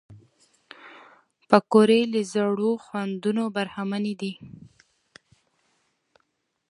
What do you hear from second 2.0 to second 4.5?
له زړو خوندونو برخمنې دي